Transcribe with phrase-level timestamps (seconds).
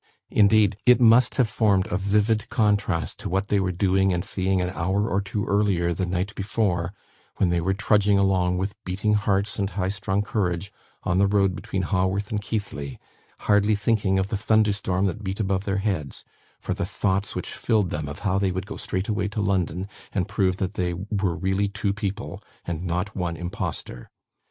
[0.31, 4.59] Indeed, it must have formed a vivid contrast to what they were doing and seeing
[4.59, 6.91] an hour or two earlier the night before,
[7.35, 10.71] when they were trudging along, with beating hearts and high strung courage,
[11.03, 12.97] on the road between Haworth and Keighley,
[13.41, 16.25] hardly thinking of the thunder storm that beat about their heads,
[16.59, 19.87] for the thoughts which filled them of how they would go straight away to London,
[20.13, 24.09] and prove that they were really two people, and not one imposter.